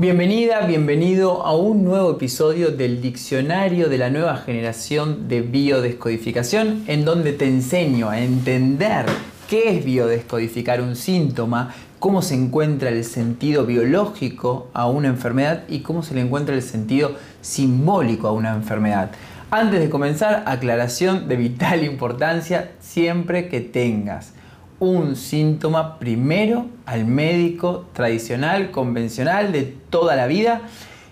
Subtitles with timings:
[0.00, 7.04] Bienvenida, bienvenido a un nuevo episodio del Diccionario de la nueva generación de biodescodificación, en
[7.04, 9.06] donde te enseño a entender
[9.50, 15.80] qué es biodescodificar un síntoma, cómo se encuentra el sentido biológico a una enfermedad y
[15.80, 19.10] cómo se le encuentra el sentido simbólico a una enfermedad.
[19.50, 24.32] Antes de comenzar, aclaración de vital importancia siempre que tengas
[24.80, 30.62] un síntoma primero al médico tradicional, convencional de toda la vida.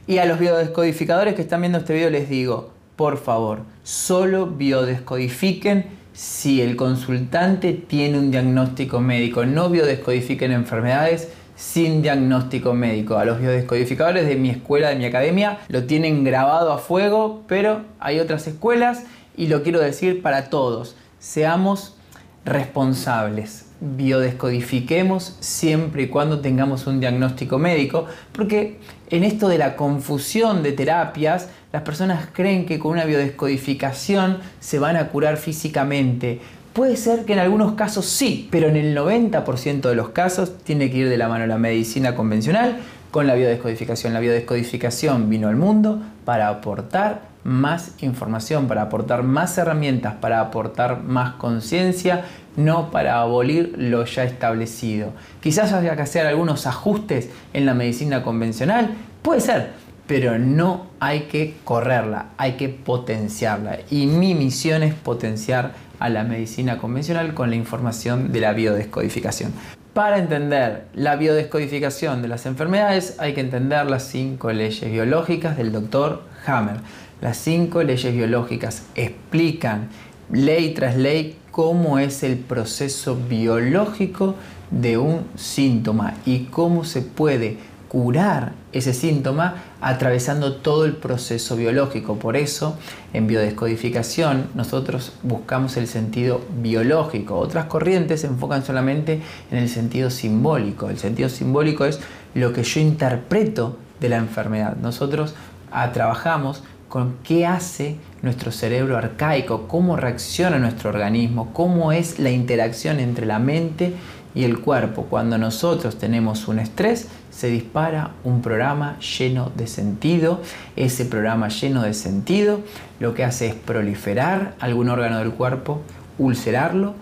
[0.07, 5.87] Y a los biodescodificadores que están viendo este video les digo, por favor, solo biodescodifiquen
[6.13, 9.45] si el consultante tiene un diagnóstico médico.
[9.45, 13.19] No biodescodifiquen enfermedades sin diagnóstico médico.
[13.19, 17.83] A los biodescodificadores de mi escuela, de mi academia, lo tienen grabado a fuego, pero
[17.99, 19.05] hay otras escuelas
[19.37, 20.95] y lo quiero decir para todos.
[21.19, 21.97] Seamos
[22.47, 23.67] responsables.
[23.81, 28.79] Biodescodifiquemos siempre y cuando tengamos un diagnóstico médico, porque
[29.11, 34.79] en esto de la confusión de terapias, las personas creen que con una biodescodificación se
[34.79, 36.41] van a curar físicamente.
[36.73, 40.91] Puede ser que en algunos casos sí, pero en el 90% de los casos tiene
[40.91, 42.79] que ir de la mano la medicina convencional
[43.11, 44.15] con la biodescodificación.
[44.15, 51.05] La biodescodificación vino al mundo para aportar más información, para aportar más herramientas, para aportar
[51.05, 52.25] más conciencia,
[52.57, 55.13] no para abolir lo ya establecido.
[55.41, 58.91] Quizás haya que hacer algunos ajustes en la medicina convencional,
[59.23, 59.71] puede ser,
[60.09, 63.79] pero no hay que correrla, hay que potenciarla.
[63.91, 69.53] Y mi misión es potenciar a la medicina convencional con la información de la biodescodificación.
[69.97, 75.73] Para entender la biodescodificación de las enfermedades hay que entender las cinco leyes biológicas del
[75.73, 76.81] doctor Hammer.
[77.23, 79.89] Las cinco leyes biológicas explican
[80.31, 84.35] ley tras ley cómo es el proceso biológico
[84.71, 87.57] de un síntoma y cómo se puede
[87.89, 92.17] curar ese síntoma atravesando todo el proceso biológico.
[92.17, 92.77] Por eso,
[93.13, 97.39] en biodescodificación, nosotros buscamos el sentido biológico.
[97.39, 100.89] Otras corrientes se enfocan solamente en el sentido simbólico.
[100.91, 102.01] El sentido simbólico es
[102.35, 104.77] lo que yo interpreto de la enfermedad.
[104.77, 105.35] Nosotros
[105.73, 112.31] ah, trabajamos con qué hace nuestro cerebro arcaico, cómo reacciona nuestro organismo, cómo es la
[112.31, 113.95] interacción entre la mente
[114.35, 115.07] y el cuerpo.
[115.09, 120.41] Cuando nosotros tenemos un estrés, se dispara un programa lleno de sentido.
[120.75, 122.61] Ese programa lleno de sentido
[122.99, 125.83] lo que hace es proliferar algún órgano del cuerpo,
[126.19, 126.95] ulcerarlo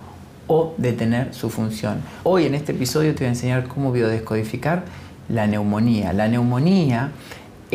[0.49, 2.03] o detener su función.
[2.25, 4.85] Hoy en este episodio te voy a enseñar cómo biodescodificar
[5.29, 6.13] la neumonía.
[6.13, 7.13] La neumonía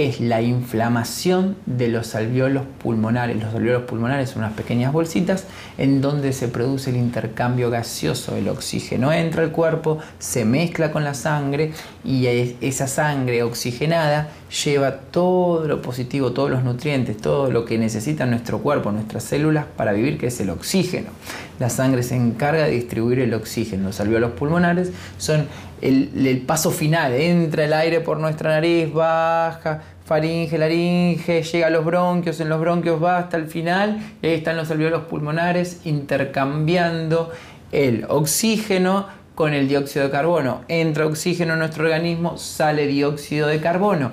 [0.07, 3.41] es la inflamación de los alveolos pulmonares.
[3.41, 5.45] Los alveolos pulmonares son unas pequeñas bolsitas
[5.77, 8.35] en donde se produce el intercambio gaseoso.
[8.35, 11.73] El oxígeno entra al cuerpo, se mezcla con la sangre
[12.03, 12.27] y
[12.61, 14.29] esa sangre oxigenada
[14.63, 19.65] lleva todo lo positivo, todos los nutrientes, todo lo que necesita nuestro cuerpo, nuestras células
[19.77, 21.09] para vivir, que es el oxígeno.
[21.59, 23.87] La sangre se encarga de distribuir el oxígeno.
[23.87, 25.47] Los alveolos pulmonares son
[25.81, 27.13] el, paso final.
[27.13, 32.59] Entra el aire por nuestra nariz, baja, faringe, laringe, llega a los bronquios, en los
[32.59, 37.31] bronquios va hasta el final, ahí están los alveolos pulmonares intercambiando
[37.71, 40.61] el oxígeno con el dióxido de carbono.
[40.67, 44.11] Entra oxígeno en nuestro organismo, sale dióxido de carbono.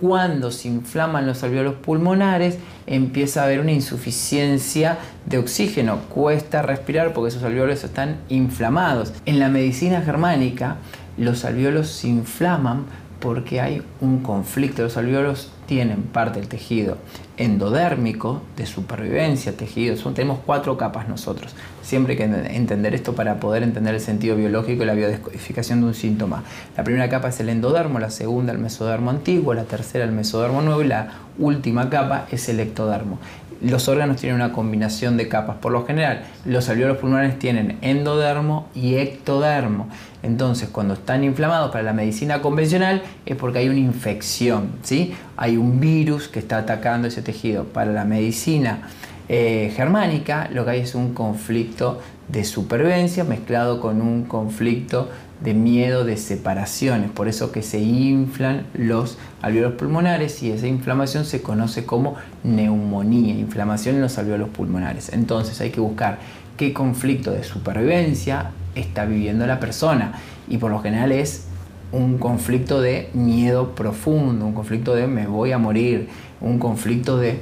[0.00, 6.00] Cuando se inflaman los alveolos pulmonares, empieza a haber una insuficiencia de oxígeno.
[6.08, 9.12] Cuesta respirar porque esos alveolos están inflamados.
[9.26, 10.78] En la medicina germánica,
[11.16, 12.84] los alveolos se inflaman
[13.20, 14.82] porque hay un conflicto.
[14.82, 16.98] Los alveolos tienen parte del tejido
[17.36, 19.96] endodérmico de supervivencia, tejido.
[20.12, 21.54] tenemos cuatro capas nosotros.
[21.82, 25.86] Siempre hay que entender esto para poder entender el sentido biológico y la biodescodificación de
[25.86, 26.44] un síntoma.
[26.76, 30.62] La primera capa es el endodermo, la segunda el mesodermo antiguo, la tercera el mesodermo
[30.62, 33.18] nuevo y la última capa es el ectodermo
[33.60, 35.56] los órganos tienen una combinación de capas.
[35.56, 39.88] Por lo general, los alveolos pulmonares tienen endodermo y ectodermo.
[40.22, 45.14] Entonces, cuando están inflamados para la medicina convencional es porque hay una infección, ¿sí?
[45.36, 47.64] Hay un virus que está atacando ese tejido.
[47.64, 48.88] Para la medicina
[49.28, 55.10] eh, germánica, lo que hay es un conflicto de supervivencia mezclado con un conflicto
[55.44, 61.26] de miedo de separaciones, por eso que se inflan los alveolos pulmonares y esa inflamación
[61.26, 65.10] se conoce como neumonía, inflamación en los alveolos pulmonares.
[65.12, 66.18] Entonces hay que buscar
[66.56, 70.12] qué conflicto de supervivencia está viviendo la persona
[70.48, 71.44] y por lo general es
[71.92, 76.08] un conflicto de miedo profundo, un conflicto de me voy a morir,
[76.40, 77.38] un conflicto de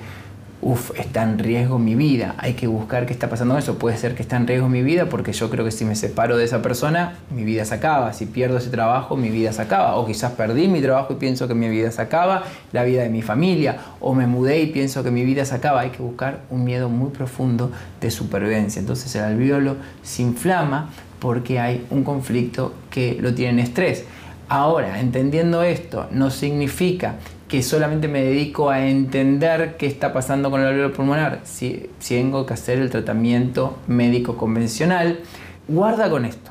[0.64, 3.79] Uf, está en riesgo mi vida, hay que buscar qué está pasando eso.
[3.79, 6.37] Puede ser que está en riesgo mi vida porque yo creo que si me separo
[6.37, 8.12] de esa persona, mi vida se acaba.
[8.12, 9.97] Si pierdo ese trabajo, mi vida se acaba.
[9.97, 13.09] O quizás perdí mi trabajo y pienso que mi vida se acaba, la vida de
[13.09, 13.79] mi familia.
[13.99, 15.81] O me mudé y pienso que mi vida se acaba.
[15.81, 18.79] Hay que buscar un miedo muy profundo de supervivencia.
[18.79, 19.75] Entonces el alveolo
[20.05, 24.05] se inflama porque hay un conflicto que lo tiene en estrés.
[24.49, 27.17] Ahora, entendiendo esto, no significa
[27.53, 31.41] que solamente me dedico a entender qué está pasando con el alveolo pulmonar.
[31.44, 35.21] Si, tengo que hacer el tratamiento médico convencional,
[35.69, 36.50] guarda con esto.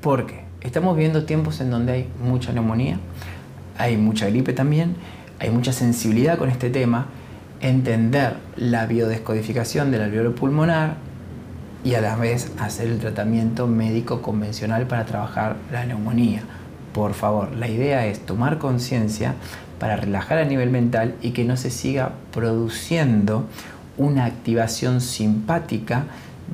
[0.00, 2.98] Porque estamos viendo tiempos en donde hay mucha neumonía,
[3.78, 4.96] hay mucha gripe también,
[5.38, 7.06] hay mucha sensibilidad con este tema.
[7.60, 10.96] Entender la biodescodificación del alveolo pulmonar
[11.84, 16.42] y a la vez hacer el tratamiento médico convencional para trabajar la neumonía.
[16.94, 19.34] Por favor, la idea es tomar conciencia
[19.80, 23.46] para relajar a nivel mental y que no se siga produciendo
[23.98, 26.04] una activación simpática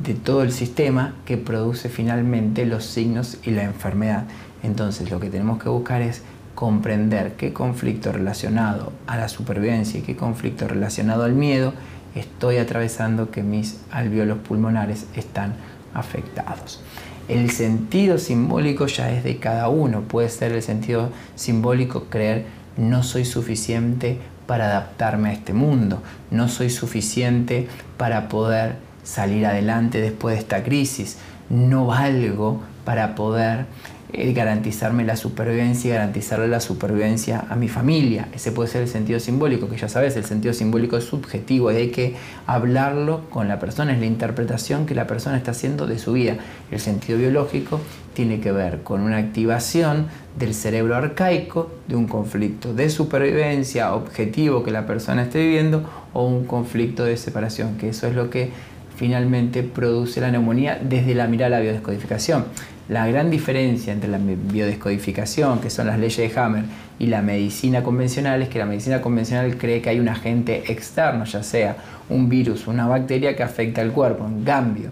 [0.03, 4.25] de todo el sistema que produce finalmente los signos y la enfermedad.
[4.63, 6.23] Entonces lo que tenemos que buscar es
[6.55, 11.75] comprender qué conflicto relacionado a la supervivencia y qué conflicto relacionado al miedo
[12.15, 15.53] estoy atravesando que mis alveolos pulmonares están
[15.93, 16.83] afectados.
[17.29, 20.03] El sentido simbólico ya es de cada uno.
[20.03, 22.47] Puede ser el sentido simbólico creer
[22.77, 30.01] no soy suficiente para adaptarme a este mundo, no soy suficiente para poder salir adelante
[30.01, 31.19] después de esta crisis,
[31.49, 33.67] no valgo para poder
[34.13, 38.29] eh, garantizarme la supervivencia y garantizarle la supervivencia a mi familia.
[38.35, 41.77] Ese puede ser el sentido simbólico, que ya sabes, el sentido simbólico es subjetivo y
[41.77, 42.17] hay que
[42.47, 46.37] hablarlo con la persona, es la interpretación que la persona está haciendo de su vida.
[46.71, 47.81] El sentido biológico
[48.15, 50.07] tiene que ver con una activación
[50.39, 56.27] del cerebro arcaico, de un conflicto de supervivencia objetivo que la persona esté viviendo o
[56.27, 58.51] un conflicto de separación, que eso es lo que
[58.97, 62.45] finalmente produce la neumonía desde la mirada a la biodescodificación.
[62.91, 66.65] La gran diferencia entre la biodescodificación, que son las leyes de Hammer,
[66.99, 71.25] y la medicina convencional es que la medicina convencional cree que hay un agente externo,
[71.25, 71.77] ya sea
[72.09, 74.27] un virus una bacteria que afecta al cuerpo.
[74.27, 74.91] En cambio,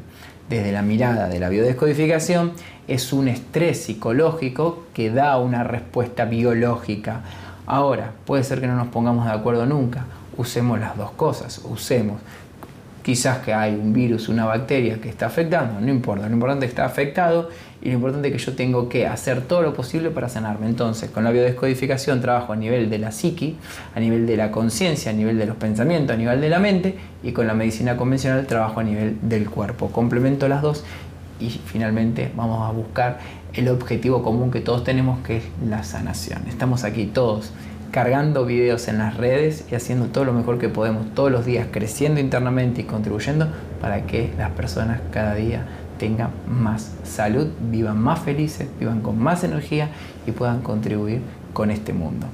[0.48, 2.52] desde la mirada de la biodescodificación,
[2.86, 7.22] es un estrés psicológico que da una respuesta biológica.
[7.66, 10.04] Ahora, puede ser que no nos pongamos de acuerdo nunca.
[10.36, 11.60] Usemos las dos cosas.
[11.64, 12.20] Usemos
[13.08, 16.72] quizás que hay un virus, una bacteria que está afectando, no importa, lo importante es
[16.72, 17.48] que está afectado
[17.80, 20.66] y lo importante es que yo tengo que hacer todo lo posible para sanarme.
[20.66, 23.56] Entonces, con la biodescodificación trabajo a nivel de la psiqui,
[23.94, 26.98] a nivel de la conciencia, a nivel de los pensamientos, a nivel de la mente
[27.22, 29.88] y con la medicina convencional trabajo a nivel del cuerpo.
[29.88, 30.84] Complemento las dos
[31.40, 33.20] y finalmente vamos a buscar
[33.54, 36.42] el objetivo común que todos tenemos que es la sanación.
[36.46, 37.54] Estamos aquí todos
[37.90, 41.68] cargando videos en las redes y haciendo todo lo mejor que podemos todos los días,
[41.70, 43.48] creciendo internamente y contribuyendo
[43.80, 45.66] para que las personas cada día
[45.98, 49.90] tengan más salud, vivan más felices, vivan con más energía
[50.26, 52.26] y puedan contribuir con este mundo.